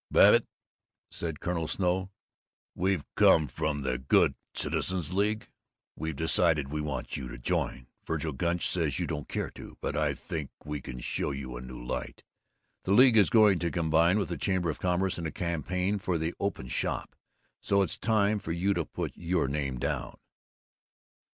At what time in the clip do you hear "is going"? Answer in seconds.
13.15-13.59